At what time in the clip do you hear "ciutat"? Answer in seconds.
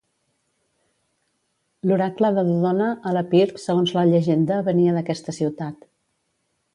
5.41-5.87